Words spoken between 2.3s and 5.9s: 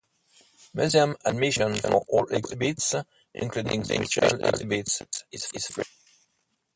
exhibits, including special exhibits, is free.